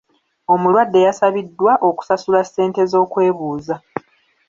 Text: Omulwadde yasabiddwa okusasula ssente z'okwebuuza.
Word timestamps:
Omulwadde 0.53 0.99
yasabiddwa 1.07 1.73
okusasula 1.89 2.41
ssente 2.43 2.81
z'okwebuuza. 2.91 3.75